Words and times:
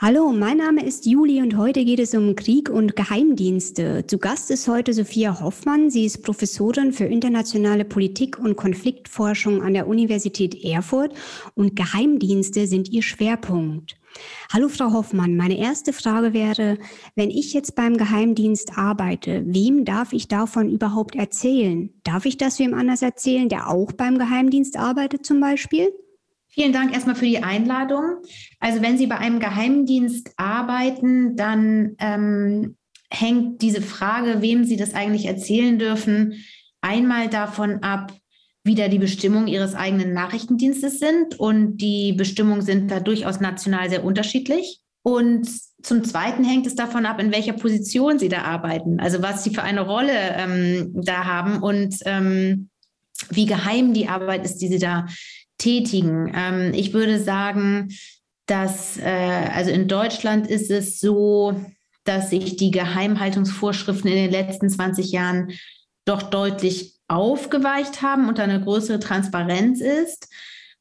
Hallo, 0.00 0.30
mein 0.30 0.58
Name 0.58 0.86
ist 0.86 1.06
Juli 1.06 1.42
und 1.42 1.56
heute 1.56 1.84
geht 1.84 1.98
es 1.98 2.14
um 2.14 2.36
Krieg 2.36 2.70
und 2.70 2.94
Geheimdienste. 2.94 4.06
Zu 4.06 4.18
Gast 4.18 4.48
ist 4.52 4.68
heute 4.68 4.92
Sophia 4.92 5.40
Hoffmann. 5.40 5.90
Sie 5.90 6.04
ist 6.04 6.22
Professorin 6.22 6.92
für 6.92 7.06
internationale 7.06 7.84
Politik 7.84 8.38
und 8.38 8.54
Konfliktforschung 8.54 9.60
an 9.60 9.74
der 9.74 9.88
Universität 9.88 10.54
Erfurt 10.62 11.14
und 11.56 11.74
Geheimdienste 11.74 12.68
sind 12.68 12.88
ihr 12.90 13.02
Schwerpunkt. 13.02 13.96
Hallo, 14.52 14.68
Frau 14.68 14.92
Hoffmann. 14.92 15.36
Meine 15.36 15.58
erste 15.58 15.92
Frage 15.92 16.32
wäre, 16.32 16.78
wenn 17.16 17.30
ich 17.30 17.52
jetzt 17.52 17.74
beim 17.74 17.96
Geheimdienst 17.96 18.78
arbeite, 18.78 19.42
wem 19.46 19.84
darf 19.84 20.12
ich 20.12 20.28
davon 20.28 20.70
überhaupt 20.70 21.16
erzählen? 21.16 21.90
Darf 22.04 22.24
ich 22.24 22.36
das 22.36 22.60
wem 22.60 22.72
anders 22.72 23.02
erzählen, 23.02 23.48
der 23.48 23.68
auch 23.68 23.90
beim 23.90 24.16
Geheimdienst 24.16 24.76
arbeitet 24.76 25.26
zum 25.26 25.40
Beispiel? 25.40 25.92
Vielen 26.48 26.72
Dank 26.72 26.92
erstmal 26.92 27.14
für 27.14 27.26
die 27.26 27.42
Einladung. 27.42 28.22
Also 28.58 28.82
wenn 28.82 28.98
Sie 28.98 29.06
bei 29.06 29.18
einem 29.18 29.38
Geheimdienst 29.38 30.32
arbeiten, 30.36 31.36
dann 31.36 31.94
ähm, 31.98 32.76
hängt 33.10 33.62
diese 33.62 33.82
Frage, 33.82 34.40
wem 34.40 34.64
Sie 34.64 34.76
das 34.76 34.94
eigentlich 34.94 35.26
erzählen 35.26 35.78
dürfen, 35.78 36.34
einmal 36.80 37.28
davon 37.28 37.82
ab, 37.82 38.12
wie 38.64 38.74
da 38.74 38.88
die 38.88 38.98
Bestimmungen 38.98 39.46
Ihres 39.46 39.74
eigenen 39.74 40.12
Nachrichtendienstes 40.12 40.98
sind. 40.98 41.38
Und 41.38 41.78
die 41.78 42.12
Bestimmungen 42.14 42.62
sind 42.62 42.90
da 42.90 43.00
durchaus 43.00 43.40
national 43.40 43.90
sehr 43.90 44.04
unterschiedlich. 44.04 44.80
Und 45.02 45.48
zum 45.82 46.04
Zweiten 46.04 46.44
hängt 46.44 46.66
es 46.66 46.74
davon 46.74 47.06
ab, 47.06 47.20
in 47.20 47.32
welcher 47.32 47.52
Position 47.52 48.18
Sie 48.18 48.28
da 48.28 48.42
arbeiten, 48.42 49.00
also 49.00 49.22
was 49.22 49.44
Sie 49.44 49.54
für 49.54 49.62
eine 49.62 49.82
Rolle 49.82 50.12
ähm, 50.12 50.92
da 50.94 51.24
haben 51.24 51.62
und 51.62 51.94
ähm, 52.04 52.68
wie 53.30 53.46
geheim 53.46 53.94
die 53.94 54.08
Arbeit 54.08 54.44
ist, 54.44 54.58
die 54.58 54.68
Sie 54.68 54.78
da 54.78 55.06
tätigen. 55.58 56.32
Ähm, 56.34 56.72
ich 56.74 56.92
würde 56.92 57.20
sagen, 57.20 57.88
dass, 58.46 58.98
äh, 58.98 59.50
also 59.52 59.70
in 59.70 59.88
Deutschland 59.88 60.46
ist 60.46 60.70
es 60.70 61.00
so, 61.00 61.60
dass 62.04 62.30
sich 62.30 62.56
die 62.56 62.70
Geheimhaltungsvorschriften 62.70 64.10
in 64.10 64.16
den 64.16 64.30
letzten 64.30 64.70
20 64.70 65.12
Jahren 65.12 65.52
doch 66.06 66.22
deutlich 66.22 66.94
aufgeweicht 67.08 68.02
haben 68.02 68.28
und 68.28 68.40
eine 68.40 68.60
größere 68.60 68.98
Transparenz 68.98 69.80
ist 69.80 70.28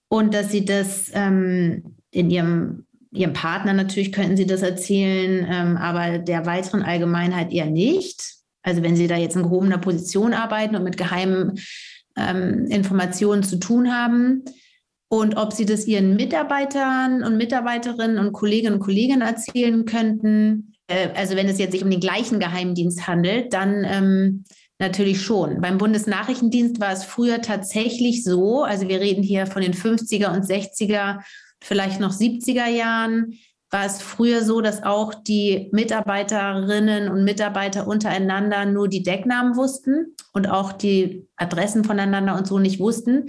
und 0.08 0.34
dass 0.34 0.52
sie 0.52 0.64
das 0.64 1.12
ähm, 1.14 1.96
in 2.12 2.30
ihrem, 2.30 2.86
ihrem 3.12 3.34
Partner 3.34 3.74
natürlich 3.74 4.12
könnten 4.12 4.38
sie 4.38 4.46
das 4.46 4.62
erzählen, 4.62 5.46
ähm, 5.50 5.78
aber 5.78 6.18
der 6.18 6.46
weiteren 6.46 6.84
Allgemeinheit 6.84 7.52
eher 7.52 7.66
nicht. 7.66 8.36
Also 8.62 8.84
wenn 8.84 8.96
sie 8.96 9.08
da 9.08 9.18
jetzt 9.18 9.36
in 9.36 9.44
gehobener 9.44 9.78
Position 9.78 10.34
arbeiten 10.34 10.76
und 10.76 10.84
mit 10.84 10.98
geheimen 10.98 11.60
ähm, 12.18 12.66
Informationen 12.68 13.44
zu 13.44 13.58
tun 13.58 13.94
haben, 13.94 14.44
und 15.10 15.38
ob 15.38 15.54
sie 15.54 15.66
das 15.66 15.86
ihren 15.86 16.16
Mitarbeitern 16.16 17.24
und 17.24 17.38
Mitarbeiterinnen 17.38 18.18
und 18.18 18.34
Kolleginnen 18.34 18.76
und 18.76 18.80
Kollegen 18.80 19.22
erzählen 19.22 19.86
könnten. 19.86 20.74
Äh, 20.88 21.10
also 21.16 21.36
wenn 21.36 21.48
es 21.48 21.60
jetzt 21.60 21.72
sich 21.72 21.84
um 21.84 21.90
den 21.90 22.00
gleichen 22.00 22.40
Geheimdienst 22.40 23.08
handelt, 23.08 23.54
dann 23.54 23.86
ähm, 23.86 24.44
natürlich 24.80 25.22
schon. 25.22 25.62
Beim 25.62 25.78
Bundesnachrichtendienst 25.78 26.80
war 26.80 26.92
es 26.92 27.04
früher 27.04 27.42
tatsächlich 27.42 28.24
so, 28.24 28.64
also 28.64 28.88
wir 28.88 29.00
reden 29.00 29.24
hier 29.24 29.48
von 29.48 29.62
den 29.62 29.74
50er 29.74 30.34
und 30.34 30.44
60er, 30.46 31.20
vielleicht 31.62 32.00
noch 32.00 32.12
70er 32.12 32.68
Jahren, 32.68 33.34
war 33.70 33.86
es 33.86 34.02
früher 34.02 34.44
so, 34.44 34.62
dass 34.62 34.84
auch 34.84 35.14
die 35.14 35.70
Mitarbeiterinnen 35.74 37.10
und 37.10 37.24
Mitarbeiter 37.26 37.88
untereinander 37.88 38.66
nur 38.66 38.88
die 38.88 39.04
Decknamen 39.04 39.58
wussten 39.58 40.16
und 40.32 40.48
auch 40.48 40.72
die 40.72 41.28
Adressen 41.36 41.84
voneinander 41.84 42.38
und 42.38 42.48
so 42.48 42.60
nicht 42.60 42.80
wussten. 42.80 43.26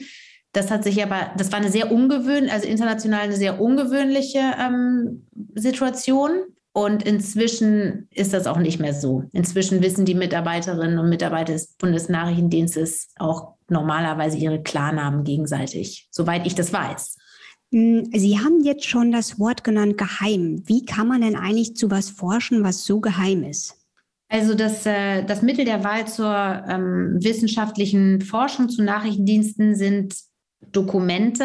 Das 0.53 0.71
hat 0.71 0.85
sich 0.85 1.03
aber, 1.03 1.31
das 1.37 1.53
war 1.53 1.59
eine 1.59 1.71
sehr 1.71 1.93
ungewöhnliche, 1.93 2.53
also 2.53 2.69
international 2.69 3.21
eine 3.21 3.37
sehr 3.37 3.61
ungewöhnliche 3.61 4.41
ähm, 4.59 5.27
Situation. 5.55 6.31
Und 6.73 7.03
inzwischen 7.03 8.09
ist 8.13 8.33
das 8.33 8.47
auch 8.47 8.59
nicht 8.59 8.79
mehr 8.79 8.95
so. 8.95 9.25
Inzwischen 9.33 9.83
wissen 9.83 10.05
die 10.05 10.15
Mitarbeiterinnen 10.15 10.99
und 10.99 11.09
Mitarbeiter 11.09 11.53
des 11.53 11.75
Bundesnachrichtendienstes 11.77 13.09
auch 13.19 13.55
normalerweise 13.69 14.39
ihre 14.39 14.63
Klarnamen 14.63 15.25
gegenseitig, 15.25 16.09
soweit 16.11 16.47
ich 16.47 16.55
das 16.55 16.73
weiß. 16.73 17.17
Hm, 17.73 18.11
Sie 18.15 18.39
haben 18.39 18.63
jetzt 18.63 18.87
schon 18.87 19.13
das 19.13 19.39
Wort 19.39 19.65
genannt, 19.65 19.99
geheim. 19.99 20.63
Wie 20.67 20.85
kann 20.85 21.09
man 21.09 21.21
denn 21.21 21.37
eigentlich 21.37 21.75
zu 21.75 21.91
was 21.91 22.11
forschen, 22.11 22.63
was 22.63 22.85
so 22.85 23.01
geheim 23.01 23.43
ist? 23.45 23.77
Also 24.31 24.55
das, 24.55 24.85
äh, 24.87 25.25
das 25.25 25.43
Mittel 25.43 25.65
der 25.65 25.85
Wahl 25.85 26.07
zur 26.07 26.33
ähm, 26.69 27.17
wissenschaftlichen 27.21 28.21
Forschung 28.21 28.69
zu 28.69 28.83
Nachrichtendiensten 28.83 29.75
sind 29.75 30.15
Dokumente, 30.61 31.45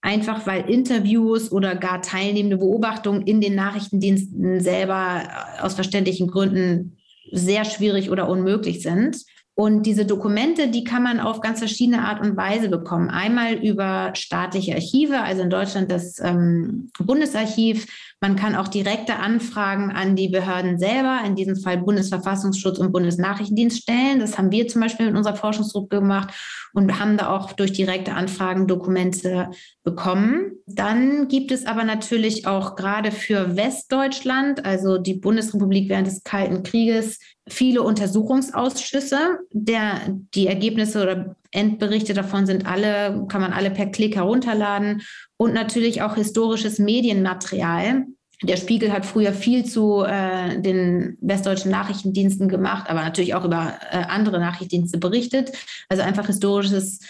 einfach 0.00 0.46
weil 0.46 0.68
Interviews 0.68 1.52
oder 1.52 1.76
gar 1.76 2.02
teilnehmende 2.02 2.58
Beobachtungen 2.58 3.22
in 3.22 3.40
den 3.40 3.54
Nachrichtendiensten 3.54 4.60
selber 4.60 5.22
äh, 5.22 5.62
aus 5.62 5.74
verständlichen 5.74 6.26
Gründen 6.26 6.98
sehr 7.30 7.64
schwierig 7.64 8.10
oder 8.10 8.28
unmöglich 8.28 8.82
sind. 8.82 9.16
Und 9.54 9.84
diese 9.84 10.06
Dokumente, 10.06 10.68
die 10.68 10.82
kann 10.82 11.02
man 11.02 11.20
auf 11.20 11.40
ganz 11.40 11.58
verschiedene 11.58 12.02
Art 12.02 12.20
und 12.20 12.36
Weise 12.36 12.68
bekommen. 12.68 13.10
Einmal 13.10 13.54
über 13.54 14.12
staatliche 14.14 14.74
Archive, 14.74 15.20
also 15.20 15.42
in 15.42 15.50
Deutschland 15.50 15.90
das 15.90 16.18
ähm, 16.20 16.90
Bundesarchiv. 16.98 17.86
Man 18.22 18.36
kann 18.36 18.54
auch 18.54 18.68
direkte 18.68 19.16
Anfragen 19.16 19.90
an 19.90 20.14
die 20.14 20.28
Behörden 20.28 20.78
selber, 20.78 21.18
in 21.26 21.34
diesem 21.34 21.56
Fall 21.56 21.78
Bundesverfassungsschutz 21.78 22.78
und 22.78 22.92
Bundesnachrichtendienst 22.92 23.82
stellen. 23.82 24.20
Das 24.20 24.38
haben 24.38 24.52
wir 24.52 24.68
zum 24.68 24.80
Beispiel 24.80 25.08
in 25.08 25.16
unserer 25.16 25.34
Forschungsgruppe 25.34 25.96
gemacht 25.96 26.32
und 26.72 27.00
haben 27.00 27.16
da 27.16 27.30
auch 27.30 27.50
durch 27.50 27.72
direkte 27.72 28.14
Anfragen 28.14 28.68
Dokumente 28.68 29.50
bekommen. 29.82 30.52
Dann 30.66 31.26
gibt 31.26 31.50
es 31.50 31.66
aber 31.66 31.82
natürlich 31.82 32.46
auch 32.46 32.76
gerade 32.76 33.10
für 33.10 33.56
Westdeutschland, 33.56 34.64
also 34.64 34.98
die 34.98 35.14
Bundesrepublik 35.14 35.88
während 35.88 36.06
des 36.06 36.22
Kalten 36.22 36.62
Krieges, 36.62 37.18
viele 37.48 37.82
Untersuchungsausschüsse. 37.82 39.40
Der, 39.50 39.98
die 40.32 40.46
Ergebnisse 40.46 41.02
oder 41.02 41.34
Endberichte 41.52 42.14
davon 42.14 42.46
sind 42.46 42.66
alle, 42.66 43.26
kann 43.28 43.40
man 43.40 43.52
alle 43.52 43.70
per 43.70 43.86
Klick 43.86 44.16
herunterladen 44.16 45.02
und 45.36 45.54
natürlich 45.54 46.02
auch 46.02 46.16
historisches 46.16 46.78
Medienmaterial. 46.78 48.06
Der 48.42 48.56
Spiegel 48.56 48.92
hat 48.92 49.06
früher 49.06 49.32
viel 49.32 49.64
zu 49.64 50.02
äh, 50.02 50.60
den 50.60 51.16
westdeutschen 51.20 51.70
Nachrichtendiensten 51.70 52.48
gemacht, 52.48 52.90
aber 52.90 53.02
natürlich 53.02 53.34
auch 53.34 53.44
über 53.44 53.74
äh, 53.90 53.98
andere 53.98 54.40
Nachrichtendienste 54.40 54.98
berichtet. 54.98 55.52
Also 55.88 56.02
einfach 56.02 56.26
historisches 56.26 57.00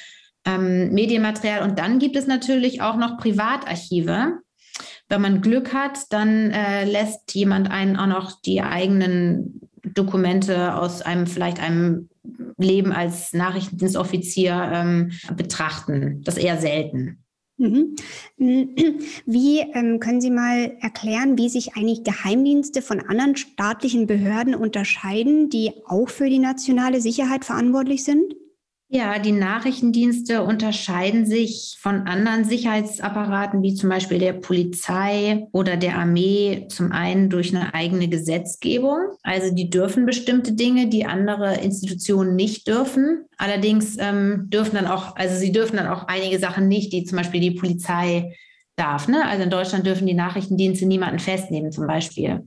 ähm, 0.45 0.93
Medienmaterial. 0.93 1.63
Und 1.63 1.79
dann 1.79 1.99
gibt 1.99 2.17
es 2.17 2.27
natürlich 2.27 2.83
auch 2.83 2.97
noch 2.97 3.17
Privatarchive. 3.17 4.41
Wenn 5.09 5.21
man 5.21 5.41
Glück 5.41 5.73
hat, 5.73 6.01
dann 6.11 6.51
äh, 6.51 6.85
lässt 6.85 7.35
jemand 7.35 7.71
einen 7.71 7.97
auch 7.97 8.07
noch 8.07 8.41
die 8.43 8.61
eigenen 8.61 9.62
Dokumente 9.83 10.75
aus 10.75 11.03
einem 11.03 11.27
vielleicht 11.27 11.61
einem 11.61 12.09
Leben 12.57 12.93
als 12.93 13.33
Nachrichtendienstoffizier 13.33 14.71
ähm, 14.73 15.13
betrachten. 15.37 16.23
Das 16.23 16.37
eher 16.37 16.59
selten. 16.59 17.19
Mhm. 17.59 17.95
Wie 19.27 19.61
ähm, 19.61 20.01
können 20.01 20.21
Sie 20.21 20.31
mal 20.31 20.77
erklären, 20.81 21.39
wie 21.39 21.49
sich 21.49 21.77
eigentlich 21.77 22.03
Geheimdienste 22.03 22.83
von 22.83 23.01
anderen 23.01 23.37
staatlichen 23.37 24.07
Behörden 24.07 24.55
unterscheiden, 24.55 25.49
die 25.49 25.73
auch 25.87 26.09
für 26.09 26.29
die 26.29 26.39
nationale 26.39 27.01
Sicherheit 27.01 27.45
verantwortlich 27.45 28.05
sind? 28.05 28.35
Ja, 28.95 29.19
die 29.19 29.33
Nachrichtendienste 29.33 30.43
unterscheiden 30.43 31.25
sich 31.25 31.79
von 31.81 32.03
anderen 32.03 32.45
Sicherheitsapparaten 32.45 33.63
wie 33.63 33.75
zum 33.75 33.89
Beispiel 33.89 34.19
der 34.19 34.35
Polizei 34.35 35.49
oder 35.53 35.79
der 35.79 35.97
Armee 35.97 36.67
zum 36.69 36.93
einen 36.93 37.31
durch 37.31 37.57
eine 37.57 37.73
eigene 37.73 38.11
Gesetzgebung. 38.11 38.99
Also 39.23 39.55
die 39.55 39.71
dürfen 39.71 40.05
bestimmte 40.05 40.53
Dinge, 40.53 40.89
die 40.89 41.07
andere 41.07 41.55
Institutionen 41.63 42.37
nicht 42.37 42.69
dürfen. 42.69 43.25
Allerdings 43.39 43.97
ähm, 43.99 44.51
dürfen 44.51 44.75
dann 44.75 44.87
auch, 44.87 45.17
also 45.17 45.37
sie 45.39 45.53
dürfen 45.53 45.79
dann 45.79 45.87
auch 45.87 46.07
einige 46.09 46.39
Sachen 46.39 46.69
nicht, 46.69 46.93
die 46.93 47.05
zum 47.05 47.17
Beispiel 47.17 47.41
die 47.41 47.53
Polizei 47.53 48.37
darf. 48.77 49.09
Ne? 49.09 49.27
Also 49.27 49.45
in 49.45 49.51
Deutschland 49.51 49.87
dürfen 49.87 50.07
die 50.07 50.13
Nachrichtendienste 50.13 50.85
niemanden 50.85 51.19
festnehmen 51.19 51.73
zum 51.73 51.87
Beispiel. 51.87 52.47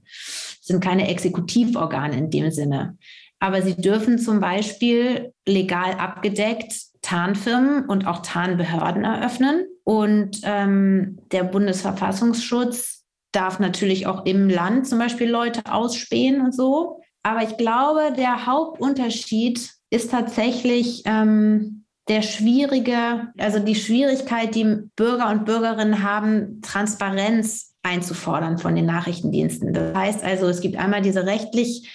Sind 0.61 0.83
keine 0.83 1.07
Exekutivorgane 1.07 2.15
in 2.15 2.29
dem 2.29 2.51
Sinne. 2.51 2.99
Aber 3.45 3.61
sie 3.61 3.75
dürfen 3.75 4.17
zum 4.17 4.39
Beispiel 4.39 5.31
legal 5.47 5.93
abgedeckt 5.99 6.73
Tarnfirmen 7.03 7.85
und 7.85 8.07
auch 8.07 8.23
Tarnbehörden 8.23 9.03
eröffnen. 9.03 9.67
Und 9.83 10.41
ähm, 10.41 11.19
der 11.31 11.43
Bundesverfassungsschutz 11.43 13.03
darf 13.31 13.59
natürlich 13.59 14.07
auch 14.07 14.25
im 14.25 14.49
Land 14.49 14.87
zum 14.87 14.97
Beispiel 14.97 15.29
Leute 15.29 15.61
ausspähen 15.71 16.41
und 16.41 16.55
so. 16.55 17.01
Aber 17.21 17.43
ich 17.43 17.55
glaube, 17.57 18.15
der 18.17 18.47
Hauptunterschied 18.47 19.69
ist 19.91 20.09
tatsächlich 20.09 21.03
ähm, 21.05 21.85
der 22.07 22.23
schwierige, 22.23 23.27
also 23.37 23.59
die 23.59 23.75
Schwierigkeit, 23.75 24.55
die 24.55 24.89
Bürger 24.95 25.29
und 25.29 25.45
Bürgerinnen 25.45 26.01
haben, 26.01 26.61
Transparenz 26.63 27.75
einzufordern 27.83 28.57
von 28.57 28.73
den 28.75 28.87
Nachrichtendiensten. 28.87 29.71
Das 29.71 29.95
heißt 29.95 30.23
also, 30.23 30.47
es 30.47 30.61
gibt 30.61 30.77
einmal 30.77 31.03
diese 31.03 31.27
rechtlich 31.27 31.87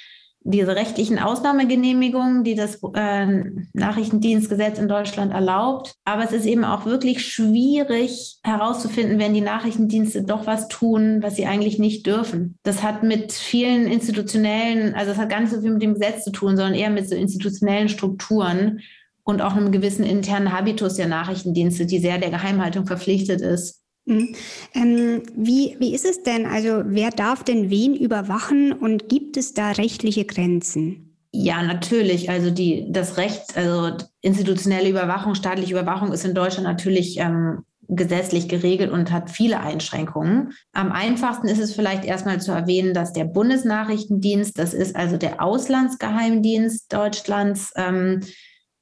diese 0.42 0.74
rechtlichen 0.74 1.18
Ausnahmegenehmigungen, 1.18 2.44
die 2.44 2.54
das 2.54 2.80
äh, 2.94 3.44
Nachrichtendienstgesetz 3.74 4.78
in 4.78 4.88
Deutschland 4.88 5.32
erlaubt. 5.32 5.94
Aber 6.04 6.24
es 6.24 6.32
ist 6.32 6.46
eben 6.46 6.64
auch 6.64 6.86
wirklich 6.86 7.26
schwierig 7.26 8.38
herauszufinden, 8.42 9.18
wenn 9.18 9.34
die 9.34 9.42
Nachrichtendienste 9.42 10.22
doch 10.22 10.46
was 10.46 10.68
tun, 10.68 11.18
was 11.22 11.36
sie 11.36 11.46
eigentlich 11.46 11.78
nicht 11.78 12.06
dürfen. 12.06 12.58
Das 12.62 12.82
hat 12.82 13.02
mit 13.02 13.32
vielen 13.32 13.86
institutionellen, 13.86 14.94
also 14.94 15.12
es 15.12 15.18
hat 15.18 15.28
gar 15.28 15.40
nicht 15.40 15.52
so 15.52 15.60
viel 15.60 15.72
mit 15.72 15.82
dem 15.82 15.94
Gesetz 15.94 16.24
zu 16.24 16.32
tun, 16.32 16.56
sondern 16.56 16.74
eher 16.74 16.90
mit 16.90 17.08
so 17.08 17.14
institutionellen 17.14 17.90
Strukturen 17.90 18.80
und 19.22 19.42
auch 19.42 19.54
einem 19.54 19.72
gewissen 19.72 20.04
internen 20.04 20.52
Habitus 20.52 20.94
der 20.94 21.06
Nachrichtendienste, 21.06 21.84
die 21.84 21.98
sehr 21.98 22.18
der 22.18 22.30
Geheimhaltung 22.30 22.86
verpflichtet 22.86 23.42
ist. 23.42 23.79
Mhm. 24.10 24.34
Ähm, 24.74 25.22
wie, 25.36 25.76
wie 25.78 25.94
ist 25.94 26.04
es 26.04 26.22
denn? 26.22 26.46
Also 26.46 26.82
wer 26.86 27.10
darf 27.10 27.44
denn 27.44 27.70
wen 27.70 27.94
überwachen 27.94 28.72
und 28.72 29.08
gibt 29.08 29.36
es 29.36 29.54
da 29.54 29.70
rechtliche 29.70 30.24
Grenzen? 30.24 31.16
Ja, 31.32 31.62
natürlich. 31.62 32.28
Also 32.28 32.50
die, 32.50 32.86
das 32.90 33.16
Recht, 33.16 33.56
also 33.56 33.96
institutionelle 34.20 34.88
Überwachung, 34.88 35.36
staatliche 35.36 35.72
Überwachung 35.72 36.12
ist 36.12 36.24
in 36.24 36.34
Deutschland 36.34 36.66
natürlich 36.66 37.18
ähm, 37.18 37.64
gesetzlich 37.86 38.48
geregelt 38.48 38.90
und 38.90 39.12
hat 39.12 39.30
viele 39.30 39.60
Einschränkungen. 39.60 40.52
Am 40.72 40.90
einfachsten 40.90 41.46
ist 41.46 41.60
es 41.60 41.74
vielleicht 41.74 42.04
erstmal 42.04 42.40
zu 42.40 42.50
erwähnen, 42.50 42.94
dass 42.94 43.12
der 43.12 43.24
Bundesnachrichtendienst, 43.24 44.58
das 44.58 44.74
ist 44.74 44.96
also 44.96 45.16
der 45.16 45.40
Auslandsgeheimdienst 45.40 46.92
Deutschlands, 46.92 47.72
ähm, 47.76 48.20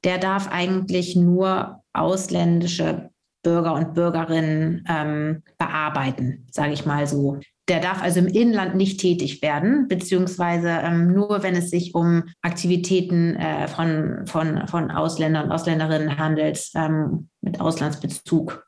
der 0.05 0.17
darf 0.17 0.49
eigentlich 0.49 1.17
nur 1.17 1.83
ausländische 1.93 3.11
Bürger 3.49 3.73
und 3.73 3.95
Bürgerinnen 3.95 4.85
ähm, 4.91 5.43
bearbeiten, 5.57 6.47
sage 6.51 6.75
ich 6.75 6.85
mal 6.85 7.07
so. 7.07 7.39
Der 7.67 7.81
darf 7.81 8.03
also 8.03 8.19
im 8.19 8.27
Inland 8.27 8.75
nicht 8.75 9.01
tätig 9.01 9.41
werden, 9.41 9.89
beziehungsweise 9.89 10.69
ähm, 10.69 11.15
nur, 11.15 11.43
wenn 11.43 11.57
es 11.57 11.71
sich 11.71 11.95
um 11.95 12.25
Aktivitäten 12.43 13.37
äh, 13.37 13.67
von, 13.67 14.27
von, 14.27 14.69
von 14.69 14.91
Ausländern 14.91 15.47
und 15.47 15.53
Ausländerinnen 15.53 16.19
handelt, 16.19 16.63
ähm, 16.75 17.31
mit 17.41 17.59
Auslandsbezug. 17.59 18.67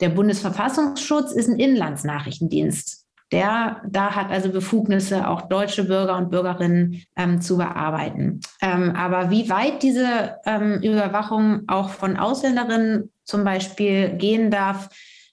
Der 0.00 0.10
Bundesverfassungsschutz 0.10 1.32
ist 1.32 1.48
ein 1.48 1.58
Inlandsnachrichtendienst. 1.58 3.03
Der 3.34 3.82
da 3.84 4.14
hat 4.14 4.30
also 4.30 4.52
Befugnisse, 4.52 5.26
auch 5.26 5.48
deutsche 5.48 5.82
Bürger 5.82 6.16
und 6.16 6.30
Bürgerinnen 6.30 7.02
ähm, 7.16 7.40
zu 7.40 7.56
bearbeiten. 7.56 8.38
Ähm, 8.62 8.94
aber 8.94 9.28
wie 9.30 9.50
weit 9.50 9.82
diese 9.82 10.38
ähm, 10.46 10.80
Überwachung 10.80 11.64
auch 11.66 11.88
von 11.88 12.16
Ausländerinnen 12.16 13.10
zum 13.24 13.42
Beispiel 13.42 14.10
gehen 14.10 14.52
darf, 14.52 14.88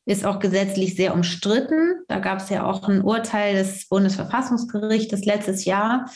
ist 0.05 0.25
auch 0.25 0.39
gesetzlich 0.39 0.95
sehr 0.95 1.13
umstritten. 1.13 2.01
Da 2.07 2.17
gab 2.17 2.39
es 2.39 2.49
ja 2.49 2.65
auch 2.65 2.89
ein 2.89 3.03
Urteil 3.03 3.53
des 3.53 3.87
Bundesverfassungsgerichtes 3.87 5.25
letztes 5.25 5.65
Jahr, 5.65 6.09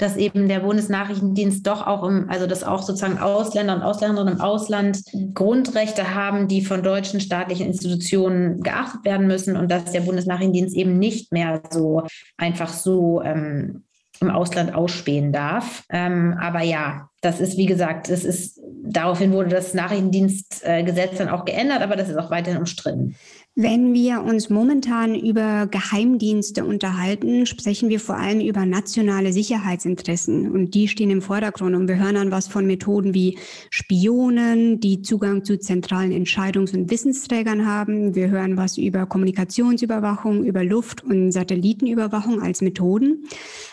dass 0.00 0.16
eben 0.16 0.48
der 0.48 0.60
Bundesnachrichtendienst 0.60 1.66
doch 1.66 1.86
auch 1.86 2.02
im, 2.08 2.30
also 2.30 2.46
dass 2.46 2.64
auch 2.64 2.82
sozusagen 2.82 3.18
Ausländer 3.18 3.74
und 3.74 3.82
Ausländerinnen 3.82 4.34
im 4.34 4.40
Ausland 4.40 5.02
Grundrechte 5.34 6.14
haben, 6.14 6.48
die 6.48 6.64
von 6.64 6.82
deutschen 6.82 7.20
staatlichen 7.20 7.66
Institutionen 7.66 8.62
geachtet 8.62 9.04
werden 9.04 9.26
müssen 9.26 9.56
und 9.56 9.70
dass 9.70 9.92
der 9.92 10.00
Bundesnachrichtendienst 10.00 10.74
eben 10.74 10.98
nicht 10.98 11.32
mehr 11.32 11.60
so 11.70 12.04
einfach 12.38 12.70
so 12.70 13.20
ähm, 13.22 13.84
im 14.20 14.30
Ausland 14.30 14.74
ausspähen 14.74 15.32
darf. 15.32 15.84
Ähm, 15.90 16.34
aber 16.40 16.62
ja, 16.62 17.09
das 17.20 17.40
ist, 17.40 17.58
wie 17.58 17.66
gesagt, 17.66 18.08
es 18.08 18.24
ist, 18.24 18.60
daraufhin 18.82 19.32
wurde 19.32 19.50
das 19.50 19.74
Nachrichtendienstgesetz 19.74 21.18
dann 21.18 21.28
auch 21.28 21.44
geändert, 21.44 21.82
aber 21.82 21.96
das 21.96 22.08
ist 22.08 22.16
auch 22.16 22.30
weiterhin 22.30 22.58
umstritten. 22.58 23.14
Wenn 23.56 23.92
wir 23.92 24.22
uns 24.22 24.48
momentan 24.48 25.14
über 25.14 25.66
Geheimdienste 25.66 26.64
unterhalten, 26.64 27.46
sprechen 27.46 27.88
wir 27.88 28.00
vor 28.00 28.16
allem 28.16 28.40
über 28.40 28.64
nationale 28.64 29.32
Sicherheitsinteressen 29.32 30.50
und 30.50 30.72
die 30.72 30.88
stehen 30.88 31.10
im 31.10 31.20
Vordergrund 31.20 31.74
und 31.74 31.88
wir 31.88 31.98
hören 31.98 32.14
dann 32.14 32.30
was 32.30 32.46
von 32.46 32.66
Methoden 32.66 33.12
wie 33.12 33.38
Spionen, 33.68 34.80
die 34.80 35.02
Zugang 35.02 35.44
zu 35.44 35.58
zentralen 35.58 36.12
Entscheidungs- 36.12 36.74
und 36.74 36.90
Wissensträgern 36.90 37.66
haben. 37.66 38.14
Wir 38.14 38.30
hören 38.30 38.56
was 38.56 38.78
über 38.78 39.04
Kommunikationsüberwachung, 39.04 40.44
über 40.44 40.64
Luft- 40.64 41.04
und 41.04 41.32
Satellitenüberwachung 41.32 42.40
als 42.40 42.62
Methoden. 42.62 43.24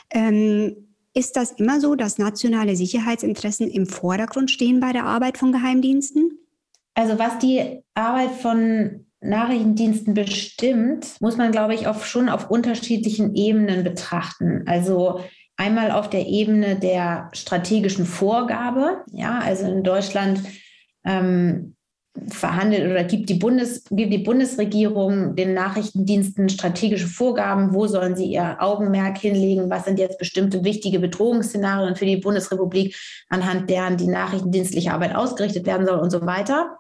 Ähm, 0.10 0.76
ist 1.18 1.36
das 1.36 1.52
immer 1.54 1.82
so, 1.82 1.96
dass 1.96 2.20
nationale 2.20 2.76
Sicherheitsinteressen 2.76 3.70
im 3.70 3.88
Vordergrund 3.88 4.52
stehen 4.52 4.80
bei 4.80 4.94
der 4.94 5.06
Arbeit 5.06 5.40
von 5.40 5.52
Geheimdiensten? 5.52 6.38
Also 6.94 7.18
was 7.18 7.40
die 7.40 7.82
Arbeit 7.96 8.32
von 8.32 9.06
Nachrichtendiensten 9.20 10.14
bestimmt, 10.14 11.16
muss 11.20 11.36
man, 11.38 11.52
glaube 11.52 11.74
ich, 11.74 11.88
auch 11.88 12.04
schon 12.04 12.30
auf 12.30 12.52
unterschiedlichen 12.52 13.34
Ebenen 13.36 13.84
betrachten. 13.84 14.64
Also 14.68 15.22
einmal 15.56 15.90
auf 15.90 16.08
der 16.10 16.28
Ebene 16.28 16.76
der 16.76 17.30
strategischen 17.34 18.06
Vorgabe. 18.06 19.04
Ja, 19.12 19.40
also 19.40 19.66
in 19.66 19.84
Deutschland 19.84 20.44
ähm, 21.04 21.77
verhandelt 22.30 22.90
oder 22.90 23.04
gibt 23.04 23.30
die, 23.30 23.36
Bundes, 23.36 23.84
gibt 23.92 24.12
die 24.12 24.18
Bundesregierung 24.18 25.36
den 25.36 25.54
Nachrichtendiensten 25.54 26.50
strategische 26.50 27.08
Vorgaben, 27.08 27.74
wo 27.74 27.88
sollen 27.88 28.16
sie 28.16 28.26
ihr 28.26 28.58
Augenmerk 28.60 29.18
hinlegen, 29.18 29.70
was 29.70 29.86
sind 29.86 30.00
jetzt 30.00 30.18
bestimmte 30.18 30.64
wichtige 30.64 31.00
Bedrohungsszenarien 31.00 31.96
für 31.96 32.06
die 32.06 32.18
Bundesrepublik, 32.18 32.96
anhand 33.30 33.70
deren 33.70 33.98
die 33.98 34.08
nachrichtendienstliche 34.08 34.94
Arbeit 34.94 35.16
ausgerichtet 35.16 35.66
werden 35.66 35.86
soll 35.86 36.00
und 36.00 36.12
so 36.12 36.26
weiter. 36.26 36.78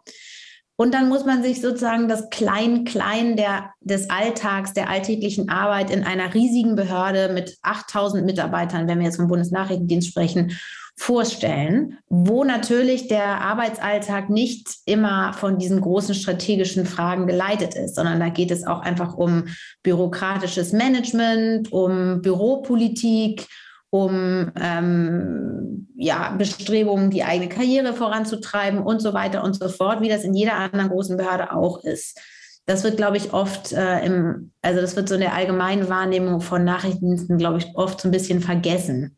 Und 0.79 0.93
dann 0.93 1.09
muss 1.09 1.25
man 1.25 1.41
sich 1.41 1.59
sozusagen 1.59 2.07
das 2.07 2.29
Klein-Klein 2.29 3.35
des 3.81 4.11
Alltags, 4.11 4.73
der 4.73 4.89
alltäglichen 4.89 5.49
Arbeit 5.49 5.89
in 5.89 6.03
einer 6.03 6.35
riesigen 6.35 6.75
Behörde 6.75 7.33
mit 7.33 7.57
8000 7.63 8.23
Mitarbeitern, 8.23 8.87
wenn 8.87 8.99
wir 8.99 9.05
jetzt 9.05 9.15
vom 9.15 9.27
Bundesnachrichtendienst 9.27 10.09
sprechen, 10.09 10.55
vorstellen, 10.99 11.99
wo 12.09 12.43
natürlich 12.43 13.07
der 13.07 13.41
Arbeitsalltag 13.41 14.29
nicht 14.31 14.67
immer 14.85 15.31
von 15.33 15.59
diesen 15.59 15.79
großen 15.79 16.15
strategischen 16.15 16.87
Fragen 16.87 17.27
geleitet 17.27 17.75
ist, 17.75 17.95
sondern 17.95 18.19
da 18.19 18.29
geht 18.29 18.49
es 18.49 18.65
auch 18.65 18.81
einfach 18.81 19.13
um 19.15 19.45
bürokratisches 19.83 20.73
Management, 20.73 21.71
um 21.71 22.21
Büropolitik, 22.23 23.45
um 23.91 24.51
ähm, 24.59 25.87
ja, 25.95 26.31
Bestrebungen, 26.35 27.11
die 27.11 27.23
eigene 27.23 27.47
Karriere 27.47 27.93
voranzutreiben 27.93 28.79
und 28.79 28.99
so 28.99 29.13
weiter 29.13 29.43
und 29.43 29.53
so 29.53 29.69
fort, 29.69 30.01
wie 30.01 30.09
das 30.09 30.23
in 30.23 30.33
jeder 30.33 30.55
anderen 30.55 30.89
großen 30.89 31.15
Behörde 31.15 31.53
auch 31.53 31.83
ist. 31.83 32.19
Das 32.65 32.83
wird, 32.83 32.97
glaube 32.97 33.17
ich, 33.17 33.33
oft 33.33 33.71
äh, 33.71 34.03
im, 34.03 34.51
also 34.63 34.81
das 34.81 34.95
wird 34.95 35.07
so 35.07 35.15
in 35.15 35.21
der 35.21 35.35
allgemeinen 35.35 35.87
Wahrnehmung 35.89 36.41
von 36.41 36.65
Nachrichtendiensten, 36.65 37.37
glaube 37.37 37.59
ich, 37.59 37.67
oft 37.75 38.01
so 38.01 38.07
ein 38.09 38.11
bisschen 38.11 38.41
vergessen 38.41 39.15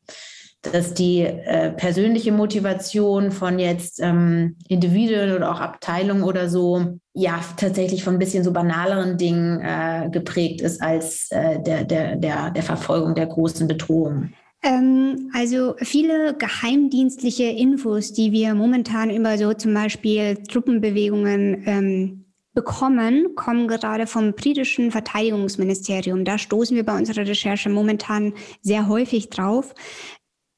dass 0.61 0.93
die 0.93 1.21
äh, 1.21 1.71
persönliche 1.71 2.31
Motivation 2.31 3.31
von 3.31 3.59
jetzt 3.59 4.01
ähm, 4.01 4.57
Individuen 4.67 5.33
oder 5.35 5.51
auch 5.51 5.59
Abteilungen 5.59 6.23
oder 6.23 6.49
so 6.49 6.99
ja 7.13 7.39
tatsächlich 7.57 8.03
von 8.03 8.15
ein 8.15 8.19
bisschen 8.19 8.43
so 8.43 8.51
banaleren 8.51 9.17
Dingen 9.17 9.61
äh, 9.61 10.09
geprägt 10.11 10.61
ist 10.61 10.81
als 10.81 11.31
äh, 11.31 11.61
der, 11.61 11.85
der, 11.85 12.17
der, 12.17 12.51
der 12.51 12.63
Verfolgung 12.63 13.15
der 13.15 13.27
großen 13.27 13.67
Bedrohungen. 13.67 14.33
Ähm, 14.61 15.31
also 15.33 15.75
viele 15.77 16.35
geheimdienstliche 16.37 17.45
Infos, 17.45 18.11
die 18.11 18.33
wir 18.33 18.53
momentan 18.53 19.09
über 19.09 19.37
so 19.37 19.53
zum 19.53 19.73
Beispiel 19.73 20.35
Truppenbewegungen 20.49 21.63
ähm, 21.65 22.25
bekommen, 22.53 23.35
kommen 23.35 23.69
gerade 23.69 24.05
vom 24.05 24.33
britischen 24.33 24.91
Verteidigungsministerium. 24.91 26.25
Da 26.25 26.37
stoßen 26.37 26.75
wir 26.75 26.83
bei 26.83 26.97
unserer 26.97 27.25
Recherche 27.25 27.69
momentan 27.69 28.33
sehr 28.61 28.89
häufig 28.89 29.29
drauf. 29.29 29.73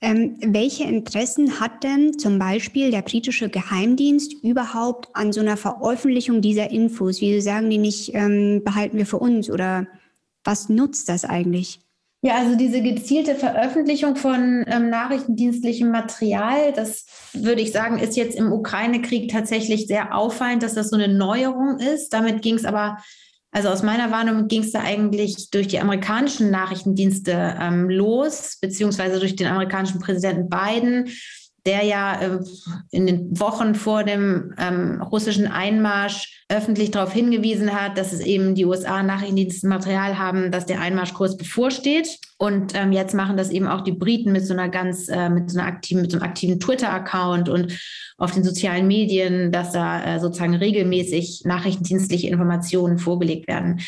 Ähm, 0.04 0.38
welche 0.42 0.84
Interessen 0.84 1.60
hat 1.60 1.84
denn 1.84 2.18
zum 2.18 2.40
Beispiel 2.40 2.90
der 2.90 3.04
britische 3.04 3.50
Geheimdienst 3.50 4.34
überhaupt 4.44 5.10
an 5.14 5.32
so 5.32 5.42
einer 5.42 5.58
Veröffentlichung 5.58 6.42
dieser 6.42 6.72
Infos? 6.72 7.22
Wieso 7.22 7.40
sagen 7.42 7.70
die 7.70 7.78
nicht, 7.78 8.16
ähm, 8.16 8.64
behalten 8.64 8.98
wir 8.98 9.06
für 9.06 9.20
uns 9.20 9.52
oder 9.52 9.86
was 10.44 10.70
nutzt 10.70 11.08
das 11.08 11.24
eigentlich? 11.24 11.80
Ja, 12.24 12.38
also 12.38 12.56
diese 12.56 12.82
gezielte 12.82 13.36
Veröffentlichung 13.36 14.16
von 14.16 14.64
ähm, 14.68 14.90
nachrichtendienstlichem 14.90 15.90
Material, 15.90 16.72
das 16.72 17.06
würde 17.34 17.62
ich 17.62 17.72
sagen, 17.72 17.98
ist 17.98 18.16
jetzt 18.16 18.36
im 18.36 18.52
Ukraine-Krieg 18.52 19.32
tatsächlich 19.32 19.88
sehr 19.88 20.16
auffallend, 20.16 20.62
dass 20.62 20.76
das 20.76 20.90
so 20.90 20.96
eine 20.96 21.08
Neuerung 21.08 21.80
ist. 21.80 22.10
Damit 22.14 22.44
ging 22.44 22.56
es 22.56 22.66
aber 22.66 22.98
also 23.52 23.68
aus 23.70 23.84
meiner 23.84 24.12
Wahrnehmung 24.12 24.48
ging 24.48 24.64
es 24.64 24.72
da 24.72 24.80
eigentlich 24.80 25.50
durch 25.52 25.68
die 25.68 25.80
amerikanischen 25.80 26.52
Nachrichtendienste 26.52 27.58
ähm, 27.60 27.90
los, 27.90 28.58
beziehungsweise 28.62 29.20
durch 29.20 29.36
den 29.36 29.48
amerikanischen 29.48 30.00
Präsidenten 30.00 30.50
Biden, 30.50 31.10
der 31.66 31.84
ja 31.84 32.20
äh, 32.20 32.40
in 32.90 33.06
den 33.06 33.40
Wochen 33.40 33.76
vor 33.76 34.04
dem 34.04 34.54
ähm, 34.58 35.02
russischen 35.02 35.48
Einmarsch 35.48 36.44
öffentlich 36.50 36.92
darauf 36.92 37.14
hingewiesen 37.14 37.72
hat, 37.74 37.98
dass 37.98 38.14
es 38.14 38.20
eben 38.22 38.56
die 38.56 38.66
USA 38.66 39.04
Nachrichtendienstmaterial 39.04 40.18
haben, 40.18 40.52
dass 40.52 40.66
der 40.66 40.82
Einmarsch 40.82 41.14
kurz 41.14 41.38
bevorsteht. 41.38 42.18
Und 42.38 42.74
ähm, 42.76 42.92
jetzt 42.92 43.14
machen 43.14 43.38
das 43.38 43.52
eben 43.52 43.68
auch 43.68 43.82
die 43.82 43.92
Briten 43.92 44.32
mit 44.32 44.46
so 44.46 44.54
einer 44.54 44.70
ganz, 44.70 45.08
äh, 45.08 45.30
mit 45.30 45.52
so 45.52 45.60
einer 45.60 45.68
aktiven, 45.68 46.02
mit 46.02 46.12
so 46.12 46.18
einem 46.18 46.28
aktiven 46.28 46.60
Twitter-Account 46.60 47.48
und 47.48 47.80
auf 48.18 48.32
den 48.32 48.44
sozialen 48.44 48.88
Medien, 48.88 49.52
dass 49.52 49.72
da 49.72 50.04
äh, 50.04 50.20
sozusagen 50.20 50.56
regelmäßig 50.56 51.44
nachrichtendienstliche 51.46 52.28
Informationen 52.28 52.98
vorgelegt 52.98 53.48
werden. 53.48 53.80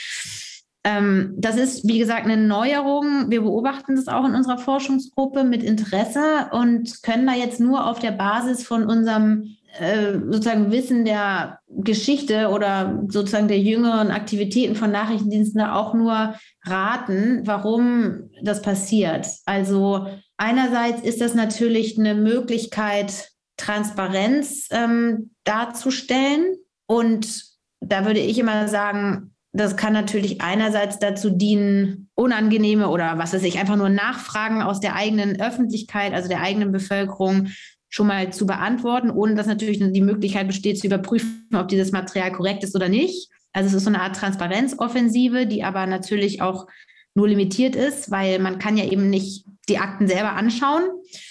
Ähm, 0.84 1.34
das 1.38 1.58
ist, 1.58 1.88
wie 1.88 2.00
gesagt, 2.00 2.26
eine 2.26 2.38
Neuerung. 2.38 3.30
Wir 3.30 3.42
beobachten 3.42 3.96
das 3.96 4.08
auch 4.08 4.26
in 4.26 4.36
unserer 4.36 4.58
Forschungsgruppe 4.58 5.44
mit 5.44 5.64
Interesse 5.64 6.50
und 6.52 7.02
können 7.04 7.26
da 7.26 7.34
jetzt 7.34 7.60
nur 7.60 7.88
auf 7.88 8.00
der 8.00 8.12
Basis 8.12 8.66
von 8.66 8.86
unserem 8.86 9.56
äh, 9.80 10.20
sozusagen 10.30 10.72
Wissen 10.72 11.06
der 11.06 11.60
Geschichte 11.68 12.50
oder 12.50 13.02
sozusagen 13.08 13.48
der 13.48 13.60
jüngeren 13.60 14.12
Aktivitäten 14.12 14.76
von 14.76 14.92
Nachrichtendiensten 14.92 15.62
auch 15.62 15.94
nur 15.94 16.36
raten, 16.64 17.42
warum 17.46 18.30
das 18.44 18.62
passiert. 18.62 19.28
Also 19.46 20.08
einerseits 20.38 21.02
ist 21.02 21.22
das 21.22 21.34
natürlich 21.34 21.98
eine 21.98 22.14
Möglichkeit, 22.14 23.30
Transparenz 23.58 24.68
ähm, 24.72 25.32
darzustellen. 25.44 26.56
Und 26.86 27.46
da 27.80 28.06
würde 28.06 28.20
ich 28.20 28.38
immer 28.38 28.68
sagen, 28.68 29.33
das 29.54 29.78
kann 29.78 29.94
natürlich 29.94 30.42
einerseits 30.42 30.98
dazu 30.98 31.30
dienen, 31.30 32.10
unangenehme 32.16 32.90
oder 32.90 33.20
was 33.20 33.34
weiß 33.34 33.44
ich, 33.44 33.60
einfach 33.60 33.76
nur 33.76 33.90
Nachfragen 33.90 34.64
aus 34.64 34.80
der 34.80 34.96
eigenen 34.96 35.40
Öffentlichkeit, 35.40 36.14
also 36.14 36.28
der 36.28 36.42
eigenen 36.42 36.72
Bevölkerung 36.72 37.50
schon 37.90 38.08
mal 38.08 38.34
zu 38.34 38.48
beantworten, 38.48 39.12
ohne 39.12 39.36
dass 39.36 39.46
natürlich 39.46 39.78
die 39.80 40.02
Möglichkeit 40.02 40.48
besteht, 40.48 40.80
zu 40.80 40.88
überprüfen, 40.88 41.48
ob 41.54 41.68
dieses 41.68 41.92
Material 41.92 42.32
korrekt 42.32 42.64
ist 42.64 42.76
oder 42.76 42.90
nicht. 42.90 43.30
Also 43.54 43.68
es 43.68 43.76
ist 43.76 43.84
so 43.84 43.90
eine 43.90 44.02
Art 44.02 44.16
Transparenzoffensive, 44.16 45.46
die 45.46 45.64
aber 45.64 45.86
natürlich 45.86 46.42
auch 46.42 46.66
nur 47.14 47.28
limitiert 47.28 47.76
ist, 47.76 48.10
weil 48.10 48.40
man 48.40 48.58
kann 48.58 48.76
ja 48.76 48.86
eben 48.86 49.12
nicht 49.12 49.46
die 49.70 49.78
Akten 49.78 50.08
selber 50.08 50.34
anschauen, 50.34 50.82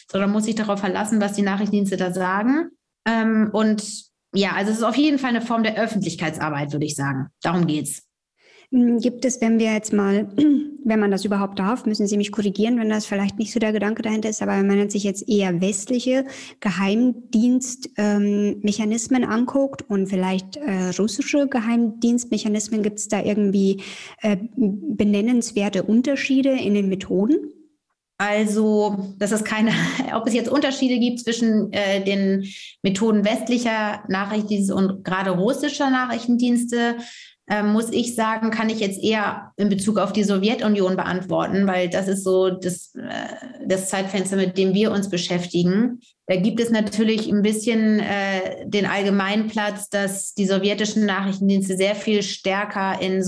sondern 0.08 0.30
muss 0.30 0.44
sich 0.44 0.54
darauf 0.54 0.78
verlassen, 0.78 1.20
was 1.20 1.32
die 1.32 1.42
Nachrichtendienste 1.42 1.96
da 1.96 2.12
sagen. 2.12 2.70
Ähm, 3.04 3.50
und 3.52 3.82
ja, 4.32 4.52
also 4.52 4.70
es 4.70 4.78
ist 4.78 4.84
auf 4.84 4.96
jeden 4.96 5.18
Fall 5.18 5.30
eine 5.30 5.42
Form 5.42 5.64
der 5.64 5.76
Öffentlichkeitsarbeit, 5.76 6.72
würde 6.72 6.86
ich 6.86 6.94
sagen. 6.94 7.26
Darum 7.42 7.66
geht's. 7.66 8.04
Hm, 8.72 8.98
gibt 9.00 9.24
es, 9.26 9.40
wenn 9.40 9.58
wir 9.58 9.72
jetzt 9.72 9.92
mal, 9.92 10.28
wenn 10.84 10.98
man 10.98 11.10
das 11.10 11.24
überhaupt 11.24 11.58
darf, 11.58 11.86
müssen 11.86 12.06
Sie 12.06 12.16
mich 12.16 12.32
korrigieren, 12.32 12.78
wenn 12.78 12.88
das 12.88 13.06
vielleicht 13.06 13.38
nicht 13.38 13.52
so 13.52 13.60
der 13.60 13.72
Gedanke 13.72 14.02
dahinter 14.02 14.30
ist, 14.30 14.42
aber 14.42 14.52
wenn 14.52 14.66
man 14.66 14.90
sich 14.90 15.04
jetzt 15.04 15.28
eher 15.28 15.60
westliche 15.60 16.24
Geheimdienstmechanismen 16.60 19.22
ähm, 19.22 19.28
anguckt 19.28 19.84
und 19.88 20.08
vielleicht 20.08 20.56
äh, 20.56 20.90
russische 20.98 21.48
Geheimdienstmechanismen, 21.48 22.82
gibt 22.82 22.98
es 22.98 23.08
da 23.08 23.22
irgendwie 23.22 23.82
äh, 24.22 24.38
benennenswerte 24.56 25.82
Unterschiede 25.82 26.52
in 26.52 26.74
den 26.74 26.88
Methoden? 26.88 27.52
Also, 28.18 29.14
dass 29.18 29.32
es 29.32 29.42
keine, 29.42 29.72
ob 30.14 30.28
es 30.28 30.34
jetzt 30.34 30.48
Unterschiede 30.48 30.98
gibt 30.98 31.20
zwischen 31.20 31.72
äh, 31.72 32.04
den 32.04 32.44
Methoden 32.82 33.24
westlicher 33.24 34.04
Nachrichtendienste 34.08 34.74
und 34.74 35.04
gerade 35.04 35.30
russischer 35.30 35.90
Nachrichtendienste, 35.90 36.96
ähm, 37.48 37.72
muss 37.72 37.90
ich 37.90 38.14
sagen, 38.14 38.50
kann 38.50 38.70
ich 38.70 38.80
jetzt 38.80 39.02
eher 39.02 39.52
in 39.56 39.68
Bezug 39.68 39.98
auf 39.98 40.12
die 40.12 40.24
Sowjetunion 40.24 40.96
beantworten, 40.96 41.66
weil 41.66 41.90
das 41.90 42.08
ist 42.08 42.24
so 42.24 42.50
das, 42.50 42.94
äh, 42.94 43.66
das 43.66 43.88
Zeitfenster, 43.88 44.36
mit 44.36 44.56
dem 44.56 44.74
wir 44.74 44.92
uns 44.92 45.10
beschäftigen. 45.10 46.00
Da 46.28 46.36
gibt 46.36 46.60
es 46.60 46.70
natürlich 46.70 47.28
ein 47.28 47.42
bisschen 47.42 47.98
äh, 47.98 48.64
den 48.64 48.86
Allgemeinplatz, 48.86 49.90
dass 49.90 50.34
die 50.34 50.46
sowjetischen 50.46 51.04
Nachrichtendienste 51.04 51.76
sehr 51.76 51.96
viel 51.96 52.22
stärker 52.22 53.00
in 53.00 53.22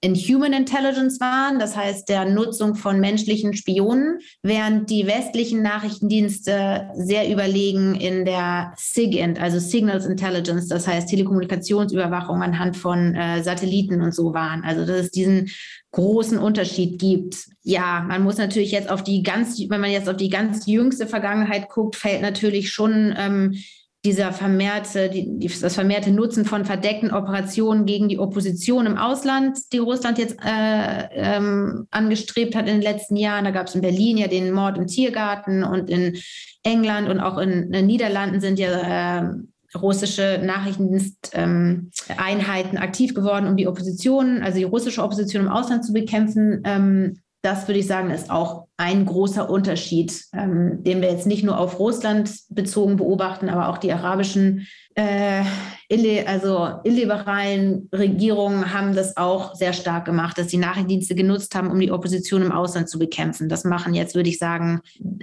in 0.00 0.14
Human 0.14 0.54
Intelligence 0.54 1.20
waren, 1.20 1.58
das 1.58 1.76
heißt 1.76 2.08
der 2.08 2.24
Nutzung 2.24 2.76
von 2.76 2.98
menschlichen 2.98 3.54
Spionen, 3.54 4.20
während 4.42 4.88
die 4.88 5.06
westlichen 5.06 5.60
Nachrichtendienste 5.60 6.88
sehr 6.94 7.30
überlegen 7.30 7.94
in 7.94 8.24
der 8.24 8.72
SIGINT, 8.76 9.38
also 9.38 9.58
Signals 9.58 10.06
Intelligence, 10.06 10.68
das 10.68 10.88
heißt 10.88 11.10
Telekommunikationsüberwachung 11.10 12.42
anhand 12.42 12.76
von 12.76 13.14
äh, 13.14 13.42
Satelliten 13.42 14.00
und 14.00 14.14
so 14.14 14.32
waren. 14.32 14.64
Also 14.64 14.86
dass 14.86 14.96
es 14.96 15.10
diesen 15.10 15.50
großen 15.92 16.38
Unterschied 16.38 17.00
gibt. 17.00 17.46
Ja, 17.62 18.04
man 18.06 18.22
muss 18.22 18.38
natürlich 18.38 18.70
jetzt 18.70 18.90
auf 18.90 19.02
die 19.02 19.22
ganz, 19.22 19.58
wenn 19.68 19.80
man 19.80 19.90
jetzt 19.90 20.08
auf 20.08 20.16
die 20.16 20.30
ganz 20.30 20.66
jüngste 20.66 21.06
Vergangenheit 21.06 21.68
guckt, 21.68 21.96
fällt 21.96 22.22
natürlich 22.22 22.70
schon 22.70 23.14
ähm, 23.18 23.56
dieser 24.04 24.32
vermehrte, 24.32 25.10
die, 25.10 25.46
das 25.60 25.74
vermehrte 25.74 26.10
Nutzen 26.10 26.46
von 26.46 26.64
verdeckten 26.64 27.10
Operationen 27.10 27.84
gegen 27.84 28.08
die 28.08 28.18
Opposition 28.18 28.86
im 28.86 28.96
Ausland, 28.96 29.58
die 29.72 29.78
Russland 29.78 30.16
jetzt 30.16 30.38
äh, 30.42 31.08
ähm, 31.12 31.86
angestrebt 31.90 32.54
hat 32.54 32.66
in 32.66 32.76
den 32.76 32.82
letzten 32.82 33.16
Jahren. 33.16 33.44
Da 33.44 33.50
gab 33.50 33.66
es 33.66 33.74
in 33.74 33.82
Berlin 33.82 34.16
ja 34.16 34.28
den 34.28 34.52
Mord 34.52 34.78
im 34.78 34.86
Tiergarten 34.86 35.64
und 35.64 35.90
in 35.90 36.16
England 36.62 37.10
und 37.10 37.20
auch 37.20 37.36
in, 37.36 37.72
den 37.72 37.86
Niederlanden 37.86 38.40
sind 38.40 38.58
ja 38.58 39.18
äh, 39.20 39.32
russische 39.74 40.40
Nachrichtendiensteinheiten 40.42 42.78
aktiv 42.78 43.14
geworden, 43.14 43.46
um 43.46 43.56
die 43.56 43.68
Opposition, 43.68 44.42
also 44.42 44.58
die 44.58 44.64
russische 44.64 45.02
Opposition 45.02 45.44
im 45.44 45.50
Ausland 45.50 45.84
zu 45.84 45.92
bekämpfen. 45.92 46.62
Ähm, 46.64 47.20
das 47.42 47.66
würde 47.68 47.80
ich 47.80 47.86
sagen, 47.86 48.10
ist 48.10 48.30
auch 48.30 48.66
ein 48.76 49.06
großer 49.06 49.48
Unterschied, 49.48 50.24
ähm, 50.34 50.82
den 50.82 51.00
wir 51.00 51.10
jetzt 51.10 51.26
nicht 51.26 51.42
nur 51.42 51.58
auf 51.58 51.78
Russland 51.78 52.30
bezogen 52.50 52.96
beobachten, 52.96 53.48
aber 53.48 53.68
auch 53.68 53.78
die 53.78 53.92
arabischen, 53.92 54.66
äh, 54.94 55.42
ille 55.88 56.28
also 56.28 56.80
illiberalen 56.84 57.88
Regierungen 57.94 58.74
haben 58.74 58.94
das 58.94 59.16
auch 59.16 59.54
sehr 59.54 59.72
stark 59.72 60.04
gemacht, 60.04 60.36
dass 60.36 60.48
die 60.48 60.58
Nachrichtendienste 60.58 61.14
genutzt 61.14 61.54
haben, 61.54 61.70
um 61.70 61.80
die 61.80 61.92
Opposition 61.92 62.42
im 62.42 62.52
Ausland 62.52 62.90
zu 62.90 62.98
bekämpfen. 62.98 63.48
Das 63.48 63.64
machen 63.64 63.94
jetzt, 63.94 64.14
würde 64.14 64.28
ich 64.28 64.38
sagen, 64.38 64.80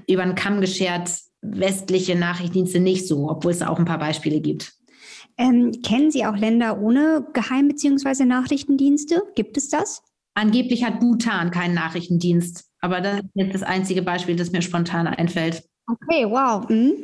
über 0.08 0.24
den 0.24 0.36
Kamm 0.36 0.60
geschert 0.60 1.12
westliche 1.41 2.15
Nachrichtendienste 2.15 2.79
nicht 2.79 3.08
so, 3.08 3.29
obwohl 3.29 3.51
es 3.51 3.62
auch 3.62 3.79
ein 3.79 3.86
paar 3.86 4.00
Beispiele 4.00 4.41
gibt. 4.41 4.74
Ähm, 5.38 5.72
kennen 5.84 6.12
Sie 6.12 6.25
auch 6.25 6.36
Länder 6.36 6.82
ohne 6.82 7.27
Geheim- 7.34 7.67
bzw. 7.67 8.25
Nachrichtendienste? 8.25 9.22
Gibt 9.36 9.58
es 9.58 9.70
das? 9.70 10.01
Angeblich 10.34 10.84
hat 10.84 11.00
Bhutan 11.00 11.51
keinen 11.51 11.74
Nachrichtendienst, 11.74 12.65
aber 12.79 13.01
das 13.01 13.20
ist 13.20 13.25
jetzt 13.36 13.53
das 13.56 13.63
einzige 13.63 14.01
Beispiel, 14.01 14.36
das 14.36 14.51
mir 14.51 14.62
spontan 14.62 15.08
einfällt. 15.08 15.63
Okay, 15.89 16.25
wow. 16.29 16.67
Mhm. 16.70 16.96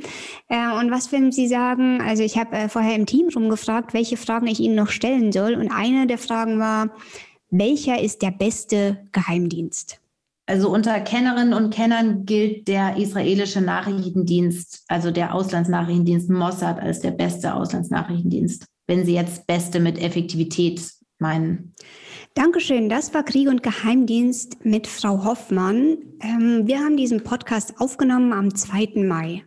Äh, 0.50 0.80
und 0.80 0.92
was 0.92 1.12
würden 1.12 1.32
Sie 1.32 1.48
sagen? 1.48 2.02
Also 2.02 2.22
ich 2.22 2.38
habe 2.38 2.56
äh, 2.56 2.70
vorher 2.70 2.96
im 2.96 3.06
Team 3.06 3.30
rumgefragt, 3.34 3.94
welche 3.94 4.18
Fragen 4.18 4.48
ich 4.48 4.60
Ihnen 4.60 4.76
noch 4.76 4.90
stellen 4.90 5.32
soll. 5.32 5.56
Und 5.56 5.72
eine 5.72 6.06
der 6.06 6.18
Fragen 6.18 6.60
war, 6.60 6.90
welcher 7.50 8.02
ist 8.02 8.22
der 8.22 8.32
beste 8.32 9.08
Geheimdienst? 9.14 10.02
Also 10.46 10.70
unter 10.70 11.00
Kennerinnen 11.00 11.54
und 11.54 11.74
Kennern 11.74 12.26
gilt 12.26 12.68
der 12.68 12.98
israelische 12.98 13.62
Nachrichtendienst, 13.62 14.84
also 14.90 15.10
der 15.10 15.34
Auslandsnachrichtendienst 15.34 16.30
Mossad 16.30 16.82
als 16.82 17.00
der 17.00 17.12
beste 17.12 17.54
Auslandsnachrichtendienst, 17.54 18.66
wenn 18.88 19.06
Sie 19.06 19.14
jetzt 19.14 19.48
beste 19.48 19.80
mit 19.80 19.98
Effektivität 19.98 20.82
meinen. 21.20 21.74
Dankeschön. 22.34 22.90
Das 22.90 23.14
war 23.14 23.24
Krieg 23.24 23.48
und 23.48 23.64
Geheimdienst 23.64 24.66
mit 24.66 24.88
Frau 24.88 25.24
Hoffmann. 25.24 25.98
Ähm, 26.20 26.64
wir 26.66 26.80
haben 26.80 26.98
diesen 26.98 27.24
Podcast 27.24 27.76
aufgenommen 27.80 28.34
am 28.34 28.54
2. 28.54 29.04
Mai. 29.06 29.44